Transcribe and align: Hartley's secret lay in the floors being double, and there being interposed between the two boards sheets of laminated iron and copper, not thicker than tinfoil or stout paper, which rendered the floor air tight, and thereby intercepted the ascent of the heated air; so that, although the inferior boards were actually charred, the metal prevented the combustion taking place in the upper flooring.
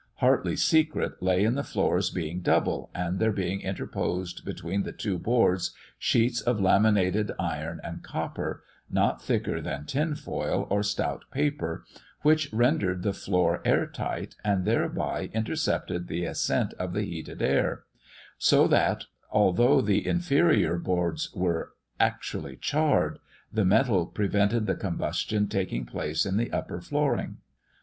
Hartley's 0.15 0.63
secret 0.63 1.21
lay 1.21 1.43
in 1.43 1.53
the 1.53 1.63
floors 1.63 2.09
being 2.09 2.39
double, 2.41 2.89
and 2.95 3.19
there 3.19 3.31
being 3.31 3.61
interposed 3.61 4.43
between 4.43 4.81
the 4.81 4.91
two 4.91 5.19
boards 5.19 5.75
sheets 5.99 6.41
of 6.41 6.59
laminated 6.59 7.31
iron 7.37 7.79
and 7.83 8.01
copper, 8.01 8.63
not 8.89 9.21
thicker 9.21 9.61
than 9.61 9.85
tinfoil 9.85 10.65
or 10.71 10.81
stout 10.81 11.25
paper, 11.31 11.83
which 12.23 12.51
rendered 12.51 13.03
the 13.03 13.13
floor 13.13 13.61
air 13.63 13.85
tight, 13.85 14.35
and 14.43 14.65
thereby 14.65 15.29
intercepted 15.35 16.07
the 16.07 16.25
ascent 16.25 16.73
of 16.79 16.93
the 16.93 17.03
heated 17.03 17.39
air; 17.43 17.83
so 18.39 18.67
that, 18.67 19.03
although 19.29 19.81
the 19.81 20.07
inferior 20.07 20.79
boards 20.79 21.31
were 21.35 21.73
actually 21.99 22.55
charred, 22.57 23.19
the 23.53 23.63
metal 23.63 24.07
prevented 24.07 24.65
the 24.65 24.73
combustion 24.73 25.47
taking 25.47 25.85
place 25.85 26.25
in 26.25 26.37
the 26.37 26.51
upper 26.51 26.81
flooring. 26.81 27.37